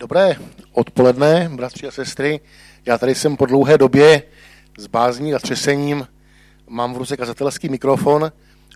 Dobré 0.00 0.36
odpoledne, 0.72 1.50
bratři 1.52 1.86
a 1.86 1.90
sestry. 1.90 2.40
Já 2.86 2.98
tady 2.98 3.14
jsem 3.14 3.36
po 3.36 3.46
dlouhé 3.46 3.78
době 3.78 4.22
s 4.78 4.86
bázní 4.86 5.34
a 5.34 5.38
třesením, 5.38 6.08
mám 6.68 6.94
v 6.94 6.96
ruce 6.96 7.16
kazatelský 7.16 7.68
mikrofon 7.68 8.32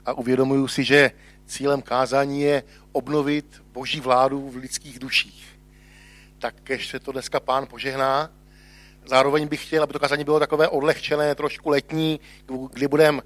a 0.06 0.12
uvědomuju 0.12 0.68
si, 0.68 0.84
že 0.84 1.10
cílem 1.46 1.82
kázání 1.82 2.40
je 2.40 2.62
obnovit 2.92 3.62
boží 3.72 4.00
vládu 4.00 4.50
v 4.50 4.56
lidských 4.56 4.98
duších. 4.98 5.58
Tak 6.38 6.68
ještě 6.68 6.98
to 6.98 7.12
dneska 7.12 7.40
pán 7.40 7.66
požehná. 7.66 8.30
Zároveň 9.06 9.48
bych 9.48 9.66
chtěl, 9.66 9.82
aby 9.82 9.92
to 9.92 9.98
kázání 9.98 10.24
bylo 10.24 10.40
takové 10.40 10.68
odlehčené, 10.68 11.34
trošku 11.34 11.70
letní, 11.70 12.20
kdy 12.72 12.88
budeme 12.88 13.22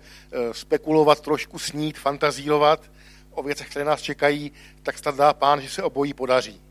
spekulovat, 0.53 1.21
trošku 1.21 1.59
snít, 1.59 1.99
fantazírovat 1.99 2.91
o 3.31 3.43
věcech, 3.43 3.71
které 3.71 3.85
nás 3.85 4.03
čekají, 4.03 4.53
tak 4.83 4.99
snad 4.99 5.17
dá 5.17 5.33
pán, 5.33 5.61
že 5.61 5.69
se 5.69 5.83
obojí 5.83 6.15
podaří. 6.15 6.66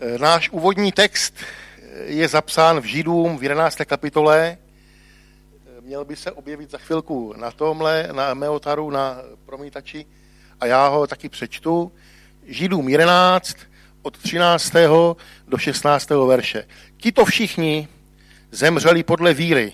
Eh, 0.00 0.18
náš 0.18 0.50
úvodní 0.50 0.92
text 0.92 1.34
eh, 1.36 2.04
je 2.04 2.28
zapsán 2.28 2.80
v 2.80 2.84
Židům 2.84 3.38
v 3.38 3.42
11. 3.42 3.84
kapitole. 3.84 4.58
Eh, 4.58 5.80
měl 5.80 6.04
by 6.04 6.16
se 6.16 6.32
objevit 6.32 6.70
za 6.70 6.78
chvilku 6.78 7.34
na 7.36 7.50
tomhle, 7.50 8.08
na 8.12 8.34
Meotaru, 8.34 8.90
na 8.90 9.18
promítači 9.46 10.06
a 10.60 10.66
já 10.66 10.88
ho 10.88 11.06
taky 11.06 11.28
přečtu. 11.28 11.92
Židům 12.46 12.88
11 12.88 13.56
od 14.02 14.18
13. 14.18 15.16
do 15.48 15.58
16. 15.58 16.26
verše. 16.26 16.64
Tito 16.96 17.24
všichni 17.24 17.88
zemřeli 18.50 19.02
podle 19.02 19.34
víry, 19.34 19.72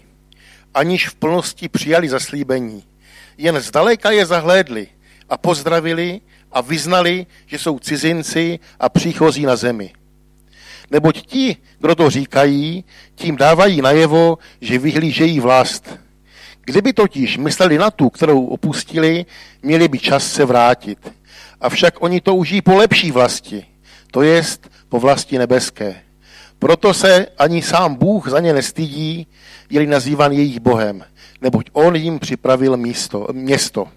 aniž 0.74 1.08
v 1.08 1.14
plnosti 1.14 1.68
přijali 1.68 2.08
zaslíbení. 2.08 2.84
Jen 3.38 3.60
zdaleka 3.60 4.10
je 4.10 4.26
zahlédli 4.26 4.88
a 5.28 5.36
pozdravili 5.36 6.20
a 6.52 6.60
vyznali, 6.60 7.26
že 7.46 7.58
jsou 7.58 7.78
cizinci 7.78 8.58
a 8.80 8.88
příchozí 8.88 9.42
na 9.42 9.56
zemi. 9.56 9.92
Neboť 10.90 11.26
ti, 11.26 11.56
kdo 11.78 11.94
to 11.94 12.10
říkají, 12.10 12.84
tím 13.14 13.36
dávají 13.36 13.82
najevo, 13.82 14.38
že 14.60 14.78
vyhlížejí 14.78 15.40
vlast. 15.40 15.98
Kdyby 16.64 16.92
totiž 16.92 17.36
mysleli 17.36 17.78
na 17.78 17.90
tu, 17.90 18.10
kterou 18.10 18.46
opustili, 18.46 19.26
měli 19.62 19.88
by 19.88 19.98
čas 19.98 20.32
se 20.32 20.44
vrátit. 20.44 21.12
Avšak 21.60 22.02
oni 22.02 22.20
touží 22.20 22.62
po 22.62 22.76
lepší 22.76 23.12
vlasti, 23.12 23.66
to 24.10 24.22
jest 24.22 24.70
po 24.88 25.00
vlasti 25.00 25.38
nebeské. 25.38 26.00
Proto 26.58 26.94
se 26.94 27.26
ani 27.38 27.62
sám 27.62 27.94
Bůh 27.94 28.28
za 28.28 28.40
ně 28.40 28.52
nestydí, 28.52 29.26
je 29.70 29.86
nazývan 29.86 30.32
jejich 30.32 30.60
Bohem, 30.60 31.04
neboť 31.40 31.70
on 31.72 31.96
jim 31.96 32.18
připravil 32.18 32.76
místo, 32.76 33.28
město. 33.32 33.88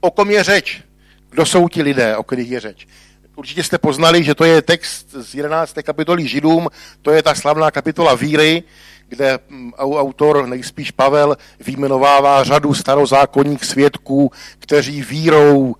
O 0.00 0.10
kom 0.10 0.30
je 0.30 0.42
řeč? 0.42 0.82
Kdo 1.30 1.46
jsou 1.46 1.68
ti 1.68 1.82
lidé, 1.82 2.16
o 2.16 2.22
kterých 2.22 2.50
je 2.50 2.60
řeč? 2.60 2.86
Určitě 3.36 3.62
jste 3.62 3.78
poznali, 3.78 4.24
že 4.24 4.34
to 4.34 4.44
je 4.44 4.62
text 4.62 5.06
z 5.10 5.34
11. 5.34 5.74
kapitoly 5.82 6.28
Židům, 6.28 6.68
to 7.02 7.10
je 7.10 7.22
ta 7.22 7.34
slavná 7.34 7.70
kapitola 7.70 8.14
víry, 8.14 8.62
kde 9.08 9.38
mm, 9.48 9.72
autor, 9.74 10.46
nejspíš 10.46 10.90
Pavel, 10.90 11.36
výjmenovává 11.66 12.44
řadu 12.44 12.74
starozákonních 12.74 13.64
svědků, 13.64 14.32
kteří 14.58 15.02
vírou 15.02 15.74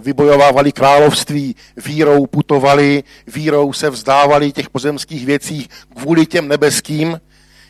vybojovávali 0.00 0.72
království, 0.72 1.56
vírou 1.84 2.26
putovali, 2.26 3.04
vírou 3.26 3.72
se 3.72 3.90
vzdávali 3.90 4.52
těch 4.52 4.70
pozemských 4.70 5.26
věcí 5.26 5.68
kvůli 5.96 6.26
těm 6.26 6.48
nebeským. 6.48 7.20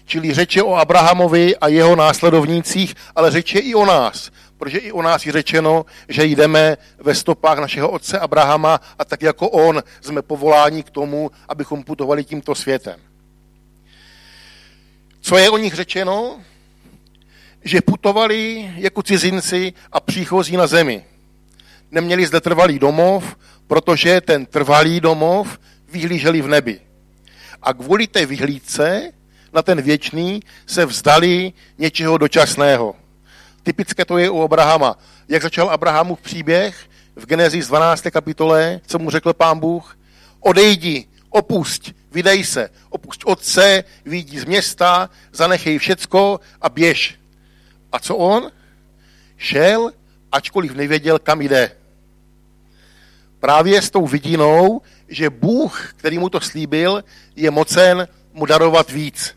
Čili 0.04 0.34
řeče 0.34 0.62
o 0.62 0.74
Abrahamovi 0.74 1.56
a 1.56 1.68
jeho 1.68 1.96
následovnících, 1.96 2.94
ale 3.16 3.30
řeče 3.30 3.58
i 3.58 3.74
o 3.74 3.86
nás 3.86 4.30
protože 4.62 4.78
i 4.78 4.92
o 4.92 5.02
nás 5.02 5.26
je 5.26 5.32
řečeno, 5.32 5.86
že 6.08 6.24
jdeme 6.24 6.76
ve 6.98 7.14
stopách 7.14 7.58
našeho 7.58 7.90
otce 7.90 8.18
Abrahama 8.18 8.80
a 8.98 9.04
tak 9.04 9.22
jako 9.22 9.48
on 9.48 9.82
jsme 10.00 10.22
povoláni 10.22 10.82
k 10.82 10.90
tomu, 10.90 11.30
abychom 11.48 11.82
putovali 11.82 12.24
tímto 12.24 12.54
světem. 12.54 13.00
Co 15.20 15.36
je 15.36 15.50
o 15.50 15.58
nich 15.58 15.74
řečeno? 15.74 16.40
Že 17.64 17.80
putovali 17.80 18.70
jako 18.76 19.02
cizinci 19.02 19.72
a 19.92 20.00
příchozí 20.00 20.56
na 20.56 20.66
zemi. 20.66 21.04
Neměli 21.90 22.26
zde 22.26 22.40
trvalý 22.40 22.78
domov, 22.78 23.36
protože 23.66 24.20
ten 24.20 24.46
trvalý 24.46 25.00
domov 25.00 25.58
vyhlíželi 25.92 26.42
v 26.42 26.48
nebi. 26.48 26.80
A 27.62 27.74
kvůli 27.74 28.06
té 28.06 28.26
vyhlídce 28.26 29.12
na 29.52 29.62
ten 29.62 29.82
věčný 29.82 30.40
se 30.66 30.86
vzdali 30.86 31.52
něčeho 31.78 32.18
dočasného. 32.18 33.01
Typické 33.62 34.04
to 34.04 34.18
je 34.18 34.30
u 34.30 34.42
Abrahama. 34.42 34.98
Jak 35.28 35.42
začal 35.42 35.70
Abrahamův 35.70 36.20
příběh 36.20 36.76
v 37.16 37.26
Genesis 37.26 37.68
12. 37.68 38.02
kapitole, 38.10 38.80
co 38.86 38.98
mu 38.98 39.10
řekl 39.10 39.32
pán 39.32 39.58
Bůh? 39.58 39.98
Odejdi, 40.40 41.06
opusť, 41.30 41.92
vydej 42.12 42.44
se, 42.44 42.70
opusť 42.90 43.24
otce, 43.24 43.84
výjdi 44.04 44.40
z 44.40 44.44
města, 44.44 45.10
zanechej 45.32 45.78
všecko 45.78 46.40
a 46.60 46.68
běž. 46.68 47.18
A 47.92 47.98
co 47.98 48.16
on? 48.16 48.50
Šel, 49.36 49.92
ačkoliv 50.32 50.74
nevěděl, 50.74 51.18
kam 51.18 51.40
jde. 51.40 51.72
Právě 53.40 53.82
s 53.82 53.90
tou 53.90 54.06
vidinou, 54.06 54.80
že 55.08 55.30
Bůh, 55.30 55.94
který 55.96 56.18
mu 56.18 56.28
to 56.28 56.40
slíbil, 56.40 57.04
je 57.36 57.50
mocen 57.50 58.08
mu 58.32 58.46
darovat 58.46 58.90
víc. 58.90 59.36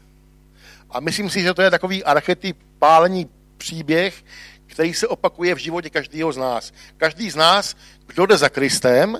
A 0.90 1.00
myslím 1.00 1.30
si, 1.30 1.42
že 1.42 1.54
to 1.54 1.62
je 1.62 1.72
takový 1.72 2.04
archetyp 2.04 2.58
pálení 2.80 3.30
příběh, 3.66 4.14
který 4.66 4.94
se 4.94 5.08
opakuje 5.08 5.56
v 5.56 5.58
životě 5.58 5.90
každého 5.90 6.34
z 6.34 6.38
nás. 6.38 6.74
Každý 6.98 7.30
z 7.30 7.36
nás, 7.36 7.76
kdo 8.08 8.26
jde 8.26 8.38
za 8.38 8.50
Kristem, 8.50 9.18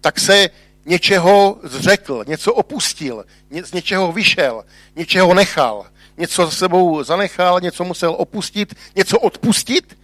tak 0.00 0.20
se 0.20 0.50
něčeho 0.86 1.60
zřekl, 1.62 2.24
něco 2.26 2.54
opustil, 2.54 3.24
z 3.64 3.72
něčeho 3.72 4.12
vyšel, 4.12 4.64
něčeho 4.96 5.34
nechal, 5.34 5.86
něco 6.16 6.44
za 6.44 6.50
sebou 6.50 7.02
zanechal, 7.04 7.60
něco 7.60 7.84
musel 7.84 8.14
opustit, 8.18 8.74
něco 8.96 9.18
odpustit 9.18 9.98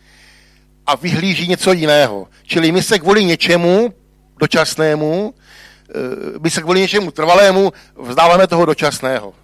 a 0.86 0.96
vyhlíží 0.96 1.48
něco 1.48 1.72
jiného. 1.72 2.28
Čili 2.42 2.72
my 2.72 2.82
se 2.82 2.98
kvůli 2.98 3.24
něčemu 3.24 3.94
dočasnému, 4.36 5.34
eh, 5.34 6.38
my 6.42 6.50
se 6.50 6.60
kvůli 6.60 6.80
něčemu 6.80 7.10
trvalému 7.10 7.72
vzdáváme 7.96 8.46
toho 8.46 8.66
dočasného. 8.66 9.43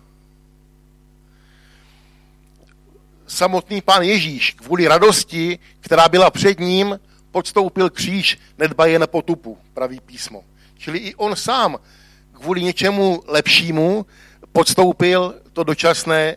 Samotný 3.31 3.81
pán 3.83 4.03
Ježíš 4.03 4.51
kvůli 4.51 4.89
radosti, 4.89 5.59
která 5.81 6.09
byla 6.09 6.31
před 6.31 6.61
ním, 6.61 7.01
podstoupil 7.31 7.91
kříž, 7.91 8.39
nedbaje 8.59 8.99
na 8.99 9.07
potupu, 9.07 9.59
praví 9.75 10.01
písmo. 10.01 10.45
Čili 10.79 10.99
i 10.99 11.15
on 11.15 11.37
sám 11.37 11.79
kvůli 12.33 12.63
něčemu 12.63 13.23
lepšímu 13.27 14.07
podstoupil 14.53 15.35
to 15.53 15.65
dočasné 15.65 16.37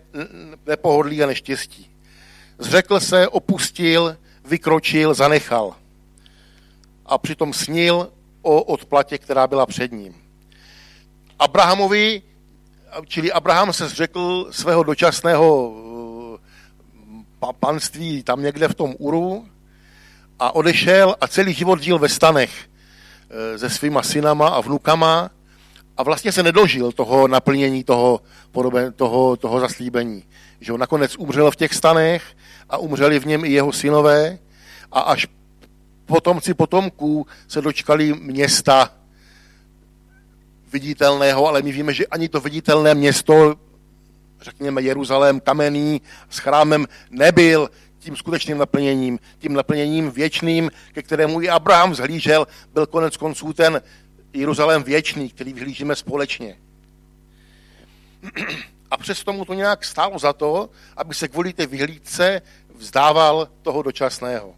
nepohodlí 0.66 1.24
a 1.24 1.28
neštěstí. 1.28 1.90
Zřekl 2.58 3.00
se, 3.00 3.28
opustil, 3.28 4.18
vykročil, 4.46 5.14
zanechal. 5.14 5.76
A 7.06 7.18
přitom 7.18 7.54
snil 7.54 8.12
o 8.42 8.64
odplatě, 8.64 9.18
která 9.18 9.48
byla 9.48 9.66
před 9.66 9.92
ním. 9.92 10.16
Abrahamovi, 11.40 12.22
čili 13.08 13.32
Abraham 13.32 13.74
se 13.74 13.90
zřekl 13.90 14.48
svého 14.52 14.84
dočasného 14.84 15.74
panství 17.54 18.24
tam 18.24 18.42
někde 18.42 18.68
v 18.68 18.76
tom 18.76 18.96
Uru 18.98 19.48
a 20.40 20.56
odešel 20.56 21.16
a 21.22 21.28
celý 21.28 21.54
život 21.54 21.82
žil 21.82 22.00
ve 22.00 22.10
stanech 22.10 22.52
e, 23.30 23.58
se 23.58 23.70
svýma 23.70 24.04
synama 24.04 24.48
a 24.48 24.62
vnukama 24.62 25.30
a 25.98 26.04
vlastně 26.04 26.32
se 26.32 26.44
nedožil 26.44 26.92
toho 26.92 27.28
naplnění 27.28 27.84
toho, 27.84 28.22
podobe, 28.52 28.92
toho, 28.92 29.38
toho 29.38 29.60
zaslíbení. 29.60 30.24
Že 30.60 30.74
on 30.74 30.80
nakonec 30.80 31.16
umřel 31.18 31.52
v 31.52 31.56
těch 31.56 31.74
stanech 31.74 32.24
a 32.70 32.78
umřeli 32.78 33.20
v 33.20 33.26
něm 33.26 33.46
i 33.46 33.52
jeho 33.52 33.72
synové 33.74 34.40
a 34.92 35.00
až 35.00 35.28
potomci 36.06 36.54
potomků 36.54 37.28
se 37.48 37.62
dočkali 37.62 38.14
města 38.14 38.94
viditelného, 40.74 41.48
ale 41.48 41.62
my 41.62 41.72
víme, 41.72 41.94
že 41.94 42.08
ani 42.08 42.30
to 42.30 42.40
viditelné 42.40 42.96
město 42.96 43.56
řekněme, 44.44 44.82
Jeruzalém 44.82 45.40
kamenný 45.40 46.02
s 46.30 46.38
chrámem 46.38 46.88
nebyl 47.10 47.70
tím 48.00 48.16
skutečným 48.16 48.58
naplněním, 48.58 49.20
tím 49.40 49.54
naplněním 49.54 50.12
věčným, 50.12 50.72
ke 50.94 51.02
kterému 51.02 51.42
i 51.42 51.50
Abraham 51.50 51.96
zhlížel, 51.96 52.48
byl 52.74 52.86
konec 52.86 53.18
konců 53.18 53.54
ten 53.54 53.82
Jeruzalém 54.34 54.84
věčný, 54.84 55.30
který 55.30 55.54
vyhlížíme 55.54 55.96
společně. 55.96 56.58
A 58.92 58.98
přesto 58.98 59.34
mu 59.34 59.46
to 59.46 59.54
nějak 59.54 59.86
stálo 59.86 60.20
za 60.20 60.34
to, 60.34 60.70
aby 60.98 61.14
se 61.14 61.28
kvůli 61.28 61.54
té 61.54 61.68
vyhlídce 61.68 62.42
vzdával 62.76 63.48
toho 63.62 63.82
dočasného. 63.82 64.56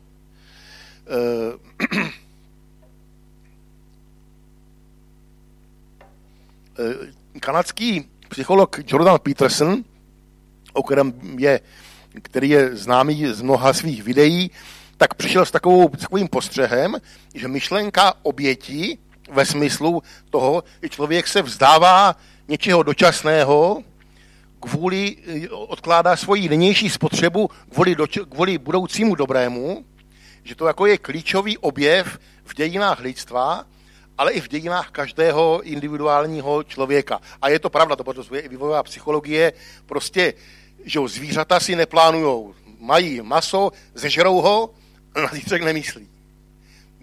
Eh, 1.08 1.54
eh, 6.80 7.40
kanadský 7.40 8.10
psycholog 8.36 8.80
Jordan 8.88 9.20
Peterson, 9.20 9.84
o 10.74 10.84
kterém 10.84 11.14
je, 11.40 11.60
který 12.22 12.50
je 12.50 12.76
známý 12.76 13.26
z 13.26 13.42
mnoha 13.42 13.74
svých 13.74 14.04
videí, 14.04 14.52
tak 14.98 15.14
přišel 15.14 15.46
s 15.46 15.52
takovou, 15.52 15.90
takovým 15.90 16.28
postřehem, 16.28 16.96
že 17.36 17.48
myšlenka 17.48 18.14
oběti 18.24 18.98
ve 19.32 19.46
smyslu 19.46 20.04
toho, 20.30 20.64
že 20.84 20.90
člověk 20.90 21.28
se 21.28 21.42
vzdává 21.42 22.16
něčeho 22.48 22.84
dočasného, 22.84 23.84
kvůli, 24.60 25.18
odkládá 25.50 26.16
svoji 26.16 26.50
nynější 26.50 26.90
spotřebu 26.90 27.50
kvůli, 27.72 27.96
do, 27.96 28.08
kvůli 28.30 28.58
budoucímu 28.58 29.16
dobrému, 29.16 29.86
že 30.44 30.56
to 30.56 30.68
jako 30.68 30.86
je 30.86 30.98
klíčový 30.98 31.58
objev 31.58 32.20
v 32.44 32.56
dějinách 32.56 33.00
lidstva, 33.00 33.66
ale 34.18 34.32
i 34.32 34.42
v 34.42 34.48
dějinách 34.48 34.92
každého 34.92 35.62
individuálního 35.64 36.64
člověka. 36.64 37.22
A 37.42 37.50
je 37.50 37.60
to 37.60 37.70
pravda, 37.70 37.96
to 37.96 38.04
potvrzuje 38.04 38.42
i 38.42 38.50
vývojová 38.50 38.84
psychologie. 38.84 39.54
Prostě, 39.86 40.34
že 40.86 41.00
zvířata 41.06 41.60
si 41.60 41.76
neplánujou. 41.76 42.56
Mají 42.80 43.22
maso, 43.22 43.72
zežerou 43.94 44.42
ho, 44.42 44.70
na 45.16 45.28
zítřek 45.34 45.64
nemyslí. 45.64 46.10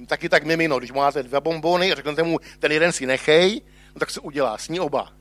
Taky 0.06 0.28
tak 0.28 0.44
mimino, 0.44 0.78
když 0.78 0.92
máte 0.92 1.22
dva 1.22 1.40
bombony 1.40 1.92
a 1.92 1.94
řeknete 1.94 2.22
mu, 2.22 2.38
ten 2.58 2.72
jeden 2.72 2.92
si 2.92 3.06
nechej, 3.06 3.60
no 3.94 3.98
tak 3.98 4.10
se 4.10 4.20
udělá, 4.20 4.58
sní 4.58 4.80
oba. 4.80 5.12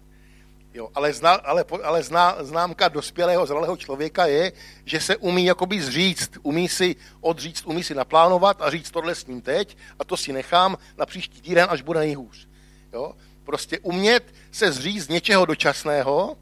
Jo, 0.73 0.89
ale, 0.95 1.13
zna, 1.13 1.31
ale, 1.31 1.65
ale 1.83 2.03
zná, 2.03 2.43
známka 2.43 2.87
dospělého, 2.87 3.45
zralého 3.45 3.77
člověka 3.77 4.25
je, 4.25 4.51
že 4.85 4.99
se 4.99 5.17
umí 5.17 5.45
jakoby 5.45 5.81
zříct, 5.81 6.31
umí 6.43 6.69
si 6.69 6.95
odříct, 7.21 7.65
umí 7.65 7.83
si 7.83 7.95
naplánovat 7.95 8.61
a 8.61 8.69
říct 8.69 8.91
tohle 8.91 9.15
s 9.15 9.27
ním 9.27 9.41
teď 9.41 9.77
a 9.99 10.03
to 10.03 10.17
si 10.17 10.33
nechám 10.33 10.77
na 10.97 11.05
příští 11.05 11.41
týden, 11.41 11.67
až 11.69 11.81
bude 11.81 11.99
nejhůř. 11.99 12.47
Jo? 12.93 13.13
Prostě 13.43 13.79
umět 13.79 14.33
se 14.51 14.71
zříct 14.71 15.09
něčeho 15.09 15.45
dočasného 15.45 16.37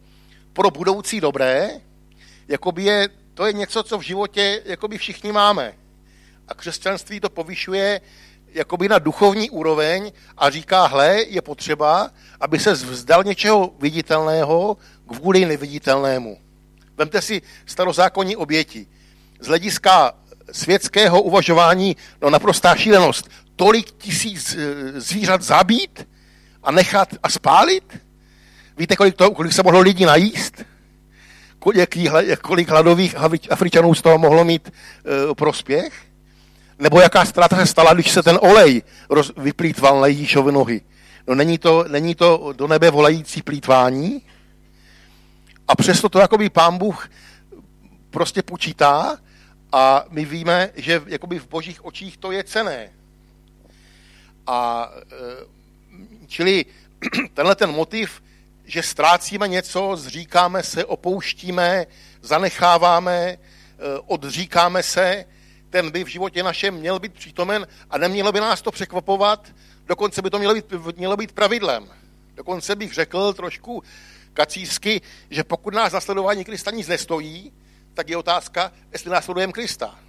pro 0.54 0.72
budoucí 0.72 1.22
dobré, 1.22 1.70
jakoby 2.48 2.84
je, 2.84 3.10
to 3.34 3.46
je 3.46 3.54
něco, 3.54 3.84
co 3.84 3.98
v 3.98 4.02
životě 4.02 4.62
jakoby 4.66 4.98
všichni 4.98 5.32
máme. 5.32 5.74
A 6.48 6.54
křesťanství 6.54 7.20
to 7.20 7.30
povyšuje 7.30 8.02
jakoby 8.54 8.90
na 8.90 9.00
duchovní 9.00 9.50
úroveň 9.50 10.12
a 10.38 10.50
říká, 10.50 10.86
hle, 10.86 11.24
je 11.28 11.42
potřeba, 11.42 12.12
aby 12.40 12.60
se 12.60 12.74
vzdal 12.74 13.24
něčeho 13.24 13.74
viditelného 13.80 14.78
kvůli 15.08 15.46
neviditelnému. 15.46 16.38
Vemte 16.98 17.22
si 17.22 17.42
starozákonní 17.66 18.36
oběti. 18.36 18.88
Z 19.40 19.48
hlediska 19.48 20.14
světského 20.52 21.22
uvažování, 21.22 21.96
no 22.22 22.30
naprostá 22.30 22.76
šílenost, 22.76 23.30
tolik 23.56 23.92
tisíc 23.92 24.56
eh, 24.56 25.02
zvířat 25.02 25.42
zabít 25.42 26.08
a 26.64 26.72
nechat 26.72 27.10
a 27.24 27.30
spálit? 27.30 28.00
Víte, 28.78 28.96
kolik, 28.96 29.16
to, 29.16 29.32
kolik 29.32 29.54
se 29.54 29.64
mohlo 29.64 29.80
lidí 29.80 30.06
najíst? 30.06 30.64
Kolik, 31.60 31.98
kolik 32.42 32.70
hladových 32.70 33.16
Afričanů 33.50 33.96
z 33.96 34.02
toho 34.02 34.18
mohlo 34.18 34.44
mít 34.46 34.70
uh, 34.70 35.34
prospěch? 35.34 36.09
Nebo 36.80 37.00
jaká 37.00 37.26
ztráta 37.26 37.56
se 37.56 37.66
stala, 37.66 37.94
když 37.94 38.12
se 38.12 38.24
ten 38.24 38.40
olej 38.42 38.82
roz, 39.10 39.32
vyplýtval 39.38 40.02
na 40.02 40.08
Ježíšovi 40.08 40.52
nohy? 40.52 40.82
No 41.28 41.36
není 41.36 41.58
to, 41.58 41.86
není 41.88 42.16
to 42.16 42.54
do 42.56 42.68
nebe 42.68 42.90
volající 42.90 43.42
plítvání? 43.42 44.22
A 45.68 45.76
přesto 45.76 46.10
to 46.10 46.20
jakoby 46.20 46.50
pán 46.50 46.78
Bůh 46.78 47.10
prostě 48.10 48.42
počítá 48.42 49.18
a 49.72 50.06
my 50.10 50.26
víme, 50.26 50.70
že 50.76 51.02
jakoby 51.06 51.40
v 51.40 51.48
božích 51.48 51.86
očích 51.86 52.18
to 52.18 52.32
je 52.32 52.44
cené. 52.44 52.92
A 54.48 54.90
e, 54.96 55.16
čili 56.28 56.66
tenhle 57.34 57.56
ten 57.56 57.72
motiv, 57.72 58.24
že 58.66 58.84
ztrácíme 58.84 59.48
něco, 59.48 59.96
zříkáme 59.96 60.64
se, 60.64 60.86
opouštíme, 60.86 61.86
zanecháváme, 62.22 63.18
e, 63.18 63.38
odříkáme 64.06 64.84
se, 64.84 65.26
ten 65.70 65.92
by 65.92 66.04
v 66.04 66.08
životě 66.08 66.44
našem 66.44 66.74
měl 66.74 67.00
být 67.00 67.14
přítomen 67.14 67.68
a 67.90 67.98
nemělo 67.98 68.32
by 68.32 68.40
nás 68.40 68.62
to 68.62 68.72
překvapovat, 68.72 69.48
dokonce 69.86 70.22
by 70.22 70.30
to 70.30 70.40
mělo 70.40 70.54
být, 70.54 70.66
mělo 70.98 71.18
být 71.18 71.32
pravidlem. 71.32 71.90
Dokonce 72.36 72.76
bych 72.76 72.94
řekl 72.94 73.34
trošku 73.34 73.84
kacířsky, 74.34 75.02
že 75.30 75.44
pokud 75.44 75.74
nás 75.74 75.94
nasledování 75.94 76.46
Krista 76.46 76.72
nic 76.72 76.88
nestojí, 76.88 77.52
tak 77.94 78.10
je 78.10 78.18
otázka, 78.18 78.72
jestli 78.92 79.10
následujeme 79.10 79.54
Krista. 79.54 80.00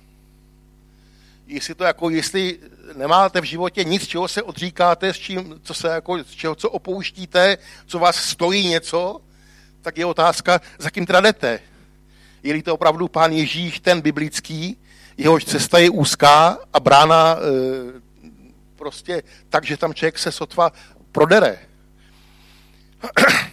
Jestli 1.46 1.74
to 1.74 1.84
jako, 1.84 2.10
jestli 2.10 2.58
nemáte 2.96 3.40
v 3.40 3.44
životě 3.44 3.84
nic, 3.84 4.06
čeho 4.06 4.28
se 4.28 4.42
odříkáte, 4.42 5.14
s 5.14 5.16
čím, 5.16 5.60
co 5.62 5.74
se 5.74 5.88
jako, 5.88 6.24
z 6.24 6.30
čeho, 6.30 6.54
co 6.54 6.70
opouštíte, 6.70 7.58
co 7.86 7.98
vás 7.98 8.16
stojí 8.16 8.68
něco, 8.68 9.20
tak 9.82 9.98
je 9.98 10.06
otázka, 10.06 10.60
za 10.78 10.90
kým 10.90 11.06
teda 11.06 11.20
jdete. 11.20 11.60
Je 12.42 12.62
to 12.62 12.74
opravdu 12.74 13.08
pán 13.08 13.32
Ježíš, 13.32 13.80
ten 13.80 14.00
biblický, 14.00 14.76
jehož 15.20 15.44
cesta 15.44 15.78
je 15.78 15.90
úzká 15.90 16.58
a 16.72 16.81
brána 16.81 17.37
e, 17.37 17.40
prostě 18.76 19.22
tak, 19.49 19.64
že 19.64 19.76
tam 19.76 19.94
člověk 19.94 20.19
se 20.19 20.32
sotva 20.32 20.72
prodere. 21.12 21.58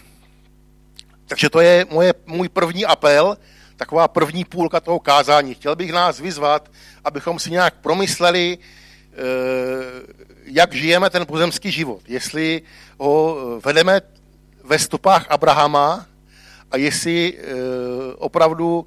Takže 1.28 1.50
to 1.50 1.60
je 1.60 1.86
moje, 1.90 2.14
můj 2.26 2.48
první 2.48 2.86
apel, 2.86 3.36
taková 3.76 4.08
první 4.08 4.44
půlka 4.44 4.80
toho 4.80 5.00
kázání. 5.00 5.54
Chtěl 5.54 5.76
bych 5.76 5.92
nás 5.92 6.20
vyzvat, 6.20 6.70
abychom 7.04 7.38
si 7.38 7.50
nějak 7.50 7.74
promysleli, 7.74 8.58
e, 8.58 8.58
jak 10.44 10.72
žijeme 10.72 11.10
ten 11.10 11.26
pozemský 11.26 11.70
život. 11.70 12.00
Jestli 12.08 12.62
ho 12.98 13.36
vedeme 13.64 14.00
ve 14.64 14.78
stopách 14.78 15.26
Abrahama 15.30 16.06
a 16.70 16.76
jestli 16.76 17.36
e, 17.36 17.42
opravdu 18.16 18.86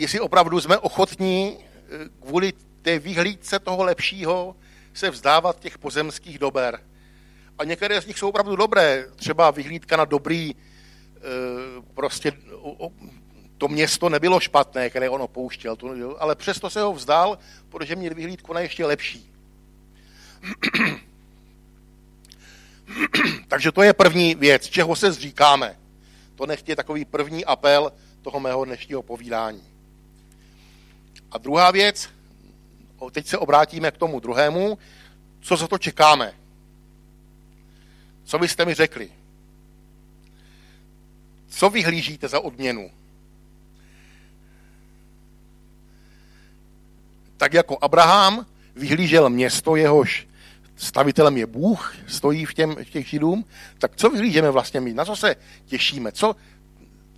jestli 0.00 0.20
opravdu 0.20 0.60
jsme 0.60 0.78
ochotní 0.78 1.56
eh, 1.58 2.08
kvůli 2.20 2.52
té 2.82 2.98
výhlídce 2.98 3.58
toho 3.58 3.84
lepšího 3.84 4.56
se 4.94 5.10
vzdávat 5.10 5.60
těch 5.60 5.78
pozemských 5.78 6.38
dober. 6.38 6.80
A 7.58 7.64
některé 7.64 8.00
z 8.00 8.06
nich 8.06 8.18
jsou 8.18 8.28
opravdu 8.28 8.56
dobré. 8.56 9.06
Třeba 9.16 9.50
vyhlídka 9.50 9.96
na 9.96 10.04
dobrý, 10.04 10.54
eh, 10.54 11.20
prostě 11.94 12.32
to 13.58 13.68
město 13.68 14.08
nebylo 14.08 14.40
špatné, 14.40 14.90
které 14.90 15.10
on 15.10 15.22
opouštěl, 15.22 15.76
ale 16.18 16.34
přesto 16.34 16.70
se 16.70 16.82
ho 16.82 16.92
vzdal, 16.92 17.38
protože 17.68 17.96
měl 17.96 18.14
vyhlídku 18.14 18.52
na 18.52 18.60
ještě 18.60 18.86
lepší. 18.86 19.32
Takže 23.48 23.72
to 23.72 23.82
je 23.82 23.92
první 23.92 24.34
věc, 24.34 24.66
čeho 24.66 24.96
se 24.96 25.12
zříkáme. 25.12 25.78
To 26.34 26.46
nechtě 26.46 26.76
takový 26.76 27.04
první 27.04 27.44
apel 27.44 27.92
toho 28.22 28.40
mého 28.40 28.64
dnešního 28.64 29.02
povídání. 29.02 29.69
A 31.32 31.38
druhá 31.38 31.70
věc, 31.70 32.10
teď 33.10 33.26
se 33.26 33.38
obrátíme 33.38 33.90
k 33.90 33.96
tomu 33.96 34.20
druhému, 34.20 34.78
co 35.40 35.56
za 35.56 35.68
to 35.68 35.78
čekáme. 35.78 36.32
Co 38.24 38.38
byste 38.38 38.64
mi 38.64 38.74
řekli? 38.74 39.10
Co 41.48 41.70
vyhlížíte 41.70 42.28
za 42.28 42.40
odměnu? 42.40 42.90
Tak 47.36 47.54
jako 47.54 47.78
Abraham 47.80 48.46
vyhlížel 48.76 49.30
město, 49.30 49.76
jehož 49.76 50.28
stavitelem 50.76 51.36
je 51.36 51.46
Bůh, 51.46 51.96
stojí 52.06 52.44
v, 52.44 52.54
těm, 52.54 52.76
v 52.84 52.90
těch 52.90 53.08
židům, 53.08 53.44
tak 53.78 53.96
co 53.96 54.10
vyhlížeme 54.10 54.50
vlastně 54.50 54.80
my? 54.80 54.94
Na 54.94 55.04
co 55.04 55.16
se 55.16 55.36
těšíme? 55.66 56.12
Co, 56.12 56.36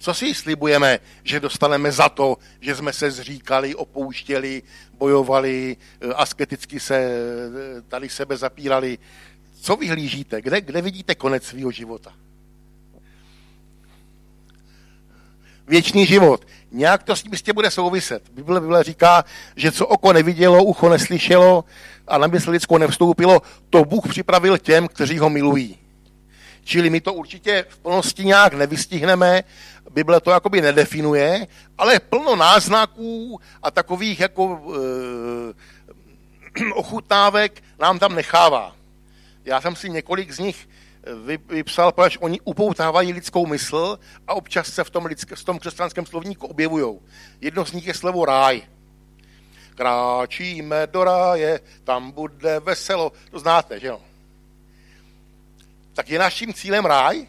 co 0.02 0.14
si 0.14 0.34
slibujeme, 0.34 0.98
že 1.24 1.40
dostaneme 1.40 1.92
za 1.92 2.08
to, 2.08 2.36
že 2.60 2.76
jsme 2.76 2.92
se 2.92 3.10
zříkali, 3.10 3.74
opouštěli, 3.74 4.62
bojovali, 4.98 5.76
eh, 6.00 6.14
asketicky 6.14 6.80
se 6.80 6.96
eh, 6.96 7.82
tady 7.88 8.08
sebe 8.08 8.36
zapírali? 8.36 8.98
Co 9.60 9.76
vyhlížíte? 9.76 10.42
Kde, 10.42 10.60
kde 10.60 10.82
vidíte 10.82 11.14
konec 11.14 11.44
svého 11.44 11.70
života? 11.70 12.12
Věčný 15.66 16.06
život. 16.06 16.46
Nějak 16.72 17.02
to 17.02 17.16
s 17.16 17.22
tím 17.22 17.54
bude 17.54 17.70
souviset. 17.70 18.30
Bible, 18.30 18.60
Bible 18.60 18.84
říká, 18.84 19.24
že 19.56 19.72
co 19.72 19.86
oko 19.86 20.12
nevidělo, 20.12 20.64
ucho 20.64 20.88
neslyšelo 20.88 21.64
a 22.08 22.18
na 22.18 22.26
mysl 22.26 22.50
lidskou 22.50 22.78
nevstoupilo, 22.78 23.42
to 23.70 23.84
Bůh 23.84 24.08
připravil 24.08 24.58
těm, 24.58 24.88
kteří 24.88 25.18
ho 25.18 25.30
milují. 25.30 25.81
Čili 26.64 26.90
my 26.90 27.00
to 27.00 27.14
určitě 27.14 27.64
v 27.68 27.78
plnosti 27.78 28.24
nějak 28.24 28.54
nevystihneme, 28.54 29.42
Bible 29.90 30.20
to 30.20 30.30
jakoby 30.30 30.60
nedefinuje, 30.60 31.46
ale 31.78 32.00
plno 32.00 32.36
náznaků 32.36 33.40
a 33.62 33.70
takových 33.70 34.20
jako 34.20 34.60
e, 36.60 36.72
ochutnávek 36.74 37.62
nám 37.80 37.98
tam 37.98 38.14
nechává. 38.14 38.76
Já 39.44 39.60
jsem 39.60 39.76
si 39.76 39.90
několik 39.90 40.32
z 40.32 40.38
nich 40.38 40.68
vypsal, 41.48 41.92
protože 41.92 42.18
oni 42.18 42.40
upoutávají 42.40 43.12
lidskou 43.12 43.46
mysl 43.46 43.98
a 44.28 44.34
občas 44.34 44.68
se 44.68 44.84
v 44.84 44.90
tom, 44.90 45.06
lidské, 45.06 45.36
v 45.36 45.44
tom 45.44 45.58
křesťanském 45.58 46.06
slovníku 46.06 46.46
objevují. 46.46 46.98
Jedno 47.40 47.66
z 47.66 47.72
nich 47.72 47.86
je 47.86 47.94
slovo 47.94 48.24
ráj. 48.24 48.62
Kráčíme 49.74 50.86
do 50.86 51.04
ráje, 51.04 51.60
tam 51.84 52.10
bude 52.10 52.60
veselo. 52.60 53.12
To 53.30 53.38
znáte, 53.38 53.80
že 53.80 53.86
jo? 53.86 54.00
Tak 55.94 56.08
je 56.08 56.18
naším 56.18 56.54
cílem 56.54 56.84
ráj? 56.84 57.26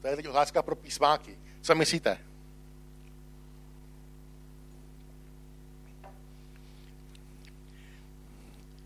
To 0.00 0.06
je 0.08 0.16
teď 0.16 0.28
otázka 0.28 0.62
pro 0.62 0.76
písmáky. 0.76 1.38
Co 1.60 1.74
myslíte? 1.74 2.18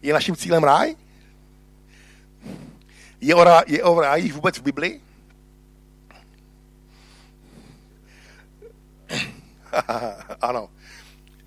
Je 0.03 0.13
naším 0.13 0.37
cílem 0.37 0.65
ráj? 0.65 0.97
Je 3.21 3.35
o, 3.35 3.45
rá, 3.45 3.63
je 3.67 3.85
o 3.85 4.01
ráji 4.01 4.33
vůbec 4.33 4.59
v 4.59 4.63
Biblii? 4.63 5.01
ano. 10.41 10.71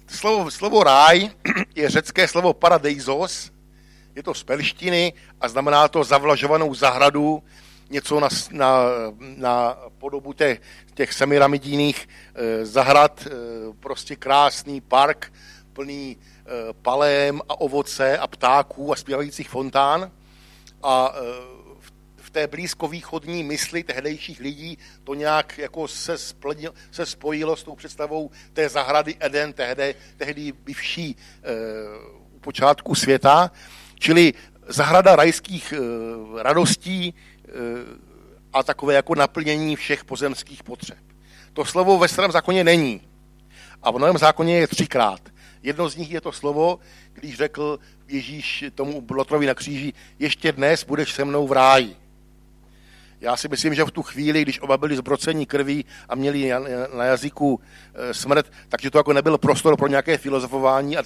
Slovo, 0.07 0.51
slovo 0.51 0.83
ráj 0.83 1.29
je 1.75 1.89
řecké 1.89 2.27
slovo 2.27 2.53
paradeisos, 2.53 3.51
je 4.15 4.23
to 4.23 4.33
z 4.33 4.43
perštiny 4.43 5.13
a 5.41 5.47
znamená 5.47 5.87
to 5.87 6.03
zavlažovanou 6.03 6.73
zahradu, 6.75 7.43
něco 7.89 8.19
na, 8.19 8.29
na, 8.51 8.85
na 9.17 9.77
podobu 9.97 10.33
těch, 10.33 10.61
těch 10.93 11.13
semiramidijných 11.13 12.09
eh, 12.35 12.65
zahrad, 12.65 13.27
eh, 13.27 13.29
prostě 13.79 14.15
krásný 14.15 14.81
park 14.81 15.33
plný 15.73 16.17
eh, 16.17 16.49
palém 16.81 17.41
a 17.49 17.61
ovoce 17.61 18.17
a 18.17 18.27
ptáků 18.27 18.93
a 18.93 18.95
zpívajících 18.95 19.49
fontán. 19.49 20.11
A 20.83 21.15
eh, 21.15 21.63
té 22.33 22.47
blízkovýchodní 22.47 23.43
mysli 23.43 23.83
tehdejších 23.83 24.39
lidí 24.39 24.77
to 25.03 25.13
nějak 25.13 25.57
jako 25.57 25.87
se, 25.87 26.17
spledil, 26.17 26.73
se 26.91 27.05
spojilo 27.05 27.55
s 27.55 27.63
tou 27.63 27.75
představou 27.75 28.31
té 28.53 28.69
zahrady 28.69 29.15
Eden, 29.19 29.53
tehdy, 29.53 29.95
tehdy 30.17 30.51
bývší 30.51 31.15
u 32.31 32.39
počátku 32.39 32.95
světa, 32.95 33.51
čili 34.03 34.33
zahrada 34.67 35.15
rajských 35.15 35.73
e, 35.73 35.77
radostí 36.43 37.07
e, 37.07 37.13
a 38.53 38.63
takové 38.63 38.93
jako 38.93 39.15
naplnění 39.15 39.75
všech 39.75 40.03
pozemských 40.03 40.63
potřeb. 40.63 40.99
To 41.53 41.65
slovo 41.65 41.97
ve 41.97 42.07
starém 42.07 42.31
zákoně 42.31 42.63
není. 42.63 43.01
A 43.83 43.91
v 43.91 43.99
novém 43.99 44.17
zákoně 44.17 44.59
je 44.59 44.67
třikrát. 44.67 45.21
Jedno 45.63 45.89
z 45.89 45.95
nich 45.95 46.11
je 46.11 46.21
to 46.21 46.31
slovo, 46.31 46.79
když 47.13 47.37
řekl 47.37 47.79
Ježíš 48.07 48.65
tomu 48.75 49.05
Lotrovi 49.09 49.45
na 49.45 49.53
kříži, 49.53 49.93
ještě 50.19 50.51
dnes 50.51 50.83
budeš 50.83 51.13
se 51.13 51.25
mnou 51.25 51.47
v 51.47 51.51
ráji. 51.51 51.95
Já 53.23 53.37
si 53.37 53.47
myslím, 53.47 53.75
že 53.75 53.83
v 53.83 53.91
tu 53.91 54.03
chvíli, 54.03 54.41
když 54.41 54.59
oba 54.59 54.77
byli 54.77 54.95
zbrocení 54.95 55.45
krví 55.45 55.85
a 56.09 56.15
měli 56.15 56.51
na 56.97 57.03
jazyku 57.03 57.59
e, 57.93 58.13
smrt, 58.13 58.51
takže 58.69 58.91
to 58.91 58.97
jako 58.97 59.13
nebyl 59.13 59.37
prostor 59.37 59.77
pro 59.77 59.87
nějaké 59.87 60.17
filozofování 60.17 60.97
a 60.97 61.03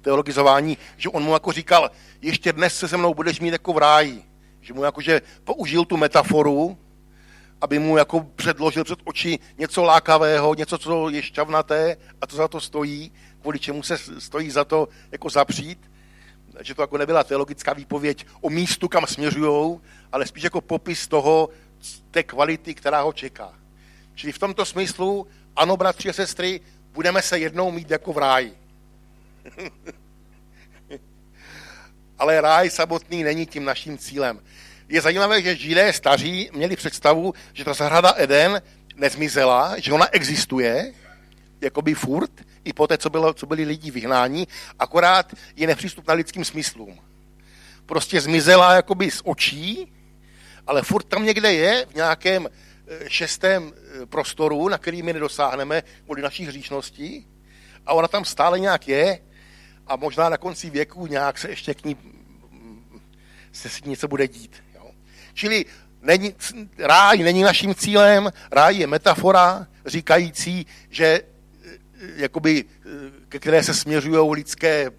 teologizování, 0.00 0.78
že 0.96 1.08
on 1.08 1.22
mu 1.22 1.32
jako 1.32 1.52
říkal, 1.52 1.90
ještě 2.22 2.52
dnes 2.52 2.76
se 2.78 2.88
se 2.88 2.96
mnou 2.96 3.14
budeš 3.14 3.40
mít 3.40 3.52
jako 3.52 3.72
v 3.72 3.78
ráji. 3.78 4.22
Že 4.60 4.74
mu 4.74 4.84
jakože 4.84 5.20
použil 5.44 5.84
tu 5.84 5.96
metaforu, 5.96 6.78
aby 7.60 7.78
mu 7.78 7.96
jako 7.96 8.20
předložil 8.20 8.84
před 8.84 8.98
oči 9.04 9.38
něco 9.58 9.82
lákavého, 9.82 10.54
něco, 10.54 10.78
co 10.78 11.08
je 11.08 11.22
šťavnaté 11.22 11.96
a 12.20 12.26
to 12.26 12.36
za 12.36 12.48
to 12.48 12.60
stojí, 12.60 13.12
kvůli 13.40 13.58
čemu 13.58 13.82
se 13.82 13.98
stojí 14.18 14.50
za 14.50 14.64
to 14.64 14.88
jako 15.12 15.30
zapřít. 15.30 15.90
Že 16.60 16.74
to 16.74 16.82
jako 16.82 16.98
nebyla 16.98 17.24
teologická 17.24 17.72
výpověď 17.72 18.26
o 18.40 18.50
místu, 18.50 18.88
kam 18.88 19.06
směřují, 19.06 19.80
ale 20.12 20.26
spíš 20.26 20.44
jako 20.44 20.60
popis 20.60 21.08
toho, 21.08 21.48
té 22.10 22.22
kvality, 22.22 22.74
která 22.74 23.00
ho 23.00 23.12
čeká. 23.12 23.54
Čili 24.14 24.32
v 24.32 24.38
tomto 24.38 24.64
smyslu, 24.64 25.26
ano, 25.56 25.76
bratři 25.76 26.08
a 26.08 26.12
sestry, 26.12 26.60
budeme 26.92 27.22
se 27.22 27.38
jednou 27.38 27.70
mít 27.70 27.90
jako 27.90 28.12
v 28.12 28.18
ráji. 28.18 28.54
ale 32.18 32.40
ráj 32.40 32.70
samotný 32.70 33.22
není 33.24 33.46
tím 33.46 33.64
naším 33.64 33.98
cílem. 33.98 34.40
Je 34.88 35.00
zajímavé, 35.00 35.42
že 35.42 35.56
židé 35.56 35.92
staří 35.92 36.50
měli 36.52 36.76
představu, 36.76 37.34
že 37.52 37.64
ta 37.64 37.74
zahrada 37.74 38.14
Eden 38.16 38.62
nezmizela, 38.96 39.74
že 39.78 39.92
ona 39.92 40.14
existuje, 40.14 40.92
jakoby 41.60 41.94
furt, 41.94 42.30
i 42.64 42.72
po 42.72 42.86
té, 42.86 42.98
co, 42.98 43.10
bylo, 43.10 43.34
co 43.34 43.46
byli 43.46 43.64
lidi 43.64 43.90
vyhnáni, 43.90 44.46
akorát 44.78 45.34
je 45.56 45.66
nepřístupná 45.66 46.14
lidským 46.14 46.44
smyslům. 46.44 47.00
Prostě 47.86 48.20
zmizela 48.20 48.74
jakoby 48.74 49.10
z 49.10 49.20
očí, 49.24 49.92
ale 50.66 50.82
furt 50.82 51.02
tam 51.02 51.24
někde 51.24 51.52
je, 51.52 51.86
v 51.90 51.94
nějakém 51.94 52.48
eh, 52.48 53.10
šestém 53.10 53.72
eh, 53.76 54.06
prostoru, 54.06 54.68
na 54.68 54.78
který 54.78 55.02
my 55.02 55.12
nedosáhneme 55.12 55.82
kvůli 56.04 56.22
naší 56.22 56.44
hříčnosti 56.44 57.24
a 57.86 57.92
ona 57.94 58.08
tam 58.08 58.24
stále 58.24 58.60
nějak 58.60 58.88
je 58.88 59.18
a 59.86 59.96
možná 59.96 60.28
na 60.28 60.36
konci 60.36 60.70
věku 60.70 61.06
nějak 61.06 61.38
se 61.38 61.48
ještě 61.48 61.74
k 61.74 61.84
ní 61.84 61.96
mm, 62.50 63.00
se 63.52 63.68
s 63.68 63.84
něco 63.84 64.08
bude 64.08 64.28
dít. 64.28 64.62
Jo. 64.74 64.90
Čili 65.34 65.64
není, 66.02 66.34
ráj 66.78 67.18
není 67.18 67.42
naším 67.42 67.74
cílem, 67.74 68.32
ráj 68.50 68.76
je 68.76 68.86
metafora 68.86 69.66
říkající, 69.86 70.66
že 70.90 71.06
eh, 71.06 71.78
jakoby, 72.16 72.64
ke 73.28 73.38
které 73.38 73.62
se 73.62 73.74
směřují 73.74 74.30
lidské 74.30 74.90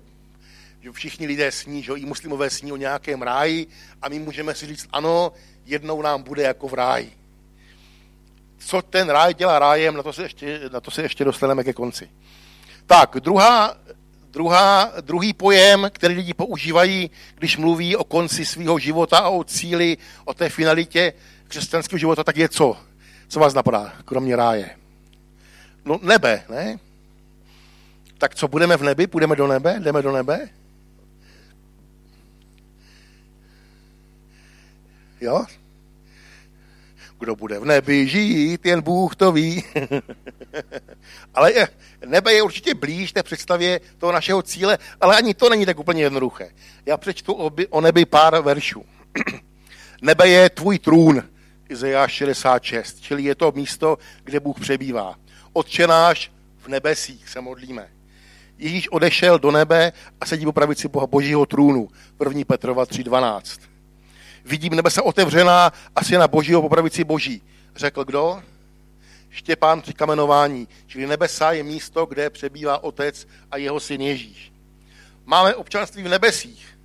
že 0.84 0.92
všichni 0.92 1.28
lidé 1.28 1.52
sní, 1.52 1.84
že 1.84 1.94
i 1.94 2.06
muslimové 2.06 2.50
sní 2.50 2.72
o 2.72 2.78
nějakém 2.78 3.22
ráji 3.22 3.68
a 4.02 4.10
my 4.10 4.20
můžeme 4.20 4.56
si 4.56 4.68
říct, 4.68 4.88
ano, 4.92 5.32
jednou 5.66 6.02
nám 6.02 6.24
bude 6.24 6.44
jako 6.44 6.68
v 6.68 6.74
ráji. 6.74 7.12
Co 8.58 8.82
ten 8.82 9.10
ráj 9.10 9.34
dělá 9.34 9.60
rájem, 9.60 9.96
na 9.96 10.04
to 10.04 10.14
se 10.14 10.24
ještě, 10.24 10.62
na 10.74 10.82
to 10.82 10.92
se 10.92 11.02
ještě 11.02 11.26
dostaneme 11.26 11.64
ke 11.64 11.74
konci. 11.74 12.10
Tak, 12.86 13.16
druhá, 13.20 13.78
druhá, 14.32 14.92
druhý 15.02 15.34
pojem, 15.34 15.90
který 15.94 16.16
lidi 16.16 16.34
používají, 16.34 17.12
když 17.36 17.58
mluví 17.58 17.96
o 17.96 18.04
konci 18.04 18.46
svého 18.46 18.80
života 18.80 19.18
a 19.18 19.30
o 19.30 19.44
cíli, 19.44 19.98
o 20.26 20.34
té 20.34 20.50
finalitě 20.50 21.14
křesťanského 21.48 21.98
života, 21.98 22.24
tak 22.24 22.38
je 22.38 22.50
co? 22.50 22.78
Co 23.28 23.40
vás 23.40 23.54
napadá, 23.54 23.94
kromě 24.06 24.36
ráje? 24.36 24.70
No 25.86 26.00
nebe, 26.02 26.44
ne? 26.50 26.80
Tak 28.18 28.36
co, 28.36 28.48
budeme 28.48 28.78
v 28.78 28.84
nebi? 28.84 29.08
Půjdeme 29.08 29.36
do 29.36 29.48
nebe? 29.48 29.80
Jdeme 29.80 30.02
do 30.02 30.12
nebe? 30.12 30.50
Jo? 35.24 35.46
Kdo 37.20 37.36
bude 37.36 37.60
v 37.60 37.66
nebi 37.66 38.08
žít, 38.08 38.66
jen 38.66 38.82
Bůh 38.82 39.16
to 39.16 39.32
ví. 39.32 39.64
ale 41.34 41.54
nebe 42.06 42.34
je 42.34 42.42
určitě 42.42 42.74
blíž 42.74 43.12
té 43.12 43.24
představě 43.24 43.82
toho 43.98 44.12
našeho 44.12 44.42
cíle, 44.42 44.78
ale 45.02 45.18
ani 45.18 45.34
to 45.34 45.50
není 45.50 45.66
tak 45.66 45.80
úplně 45.80 46.04
jednoduché. 46.04 46.52
Já 46.86 46.98
přečtu 46.98 47.52
o, 47.70 47.82
nebi 47.82 48.06
pár 48.06 48.42
veršů. 48.42 48.86
nebe 50.02 50.28
je 50.28 50.50
tvůj 50.50 50.80
trůn, 50.80 51.24
Izajáš 51.70 52.14
66, 52.14 53.00
čili 53.02 53.24
je 53.24 53.36
to 53.36 53.52
místo, 53.56 53.98
kde 54.24 54.40
Bůh 54.40 54.60
přebývá. 54.60 55.16
Otčenáš 55.54 56.32
v 56.58 56.68
nebesích 56.68 57.30
se 57.30 57.42
modlíme. 57.42 57.90
Ježíš 58.58 58.92
odešel 58.92 59.40
do 59.40 59.52
nebe 59.52 59.94
a 60.22 60.26
sedí 60.26 60.46
po 60.46 60.52
pravici 60.52 60.88
Boha 60.88 61.08
Božího 61.08 61.46
trůnu. 61.46 61.88
1. 62.20 62.42
Petrova 62.48 62.86
3.12 62.86 63.73
vidím 64.46 64.76
nebe 64.76 64.90
se 64.90 65.02
otevřená 65.02 65.72
a 65.96 66.04
syna 66.04 66.28
božího 66.28 66.62
po 66.62 66.70
pravici 66.70 67.04
boží. 67.04 67.42
Řekl 67.76 68.04
kdo? 68.04 68.44
Štěpán 69.30 69.82
při 69.82 69.94
kamenování. 69.94 70.68
Čili 70.88 71.08
nebesa 71.08 71.52
je 71.52 71.64
místo, 71.64 72.06
kde 72.06 72.30
přebývá 72.30 72.84
otec 72.84 73.28
a 73.52 73.58
jeho 73.58 73.80
syn 73.80 74.02
Ježíš. 74.02 74.54
Máme 75.26 75.56
občanství 75.56 76.04
v 76.04 76.10
nebesích. 76.10 76.80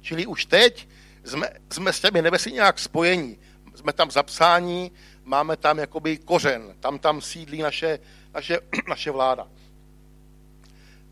Čili 0.00 0.26
už 0.26 0.46
teď 0.46 0.88
jsme, 1.24 1.50
jsme 1.72 1.92
s 1.92 2.00
těmi 2.00 2.22
nebesy 2.22 2.52
nějak 2.52 2.78
spojení. 2.78 3.38
Jsme 3.74 3.92
tam 3.92 4.10
zapsání, 4.10 4.92
máme 5.24 5.56
tam 5.56 5.78
jakoby 5.78 6.16
kořen. 6.16 6.74
Tam 6.80 6.98
tam 6.98 7.20
sídlí 7.20 7.62
naše, 7.62 7.98
naše, 8.34 8.58
naše 8.88 9.10
vláda. 9.10 9.48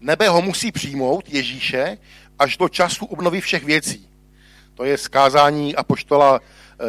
Nebe 0.01 0.29
ho 0.29 0.43
musí 0.43 0.73
přijmout, 0.73 1.29
Ježíše, 1.29 1.99
až 2.39 2.57
do 2.57 2.69
času 2.69 3.07
obnovy 3.07 3.41
všech 3.41 3.65
věcí. 3.65 4.12
To 4.75 4.85
je 4.85 4.99
skázání 4.99 5.77
apoštola 5.77 6.41
eh, 6.41 6.85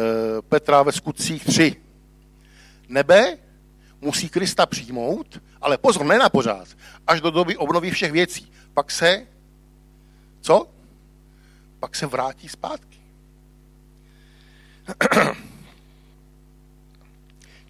Petra 0.48 0.82
ve 0.82 0.92
skutcích 0.92 1.44
3. 1.44 1.76
Nebe 2.88 3.38
musí 4.00 4.28
Krista 4.28 4.66
přijmout, 4.66 5.42
ale 5.60 5.78
pozor, 5.78 6.04
ne 6.06 6.18
na 6.18 6.28
pořád, 6.28 6.68
až 7.06 7.20
do 7.20 7.30
doby 7.30 7.56
obnovy 7.56 7.90
všech 7.90 8.12
věcí. 8.12 8.52
Pak 8.74 8.90
se, 8.90 9.26
co? 10.40 10.68
Pak 11.80 11.96
se 11.96 12.06
vrátí 12.06 12.48
zpátky. 12.48 12.98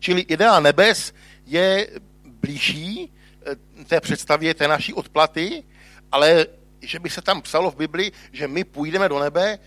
Čili 0.01 0.21
idea 0.21 0.61
nebes 0.61 1.15
je 1.47 1.89
blížší 2.25 3.13
eh, 3.47 3.85
té 3.85 4.01
představě 4.01 4.55
té 4.55 4.69
naší 4.69 4.95
odplaty, 4.95 5.65
ale 6.13 6.47
že 6.81 6.99
by 6.99 7.11
se 7.11 7.23
tam 7.23 7.43
psalo 7.43 7.71
v 7.71 7.77
Bibli, 7.77 8.13
že 8.33 8.49
my 8.49 8.65
půjdeme 8.65 9.09
do 9.09 9.19
nebe, 9.19 9.59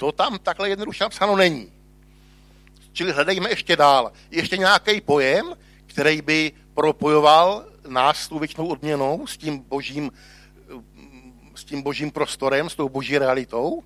to 0.00 0.12
tam 0.12 0.38
takhle 0.38 0.68
jednoduše 0.68 1.04
napsáno 1.04 1.36
není. 1.36 1.72
Čili 2.92 3.12
hledejme 3.12 3.50
ještě 3.50 3.76
dál. 3.76 4.12
Ještě 4.30 4.56
nějaký 4.56 5.00
pojem, 5.00 5.54
který 5.86 6.22
by 6.22 6.52
propojoval 6.74 7.64
nás 7.88 8.18
s 8.18 8.28
tou 8.28 8.38
věčnou 8.38 8.66
odměnou, 8.66 9.26
s 9.26 9.36
tím 9.36 9.58
božím, 9.58 10.10
s 11.54 11.64
tím 11.64 11.82
božím 11.82 12.10
prostorem, 12.10 12.70
s 12.70 12.74
tou 12.74 12.88
boží 12.88 13.18
realitou. 13.18 13.82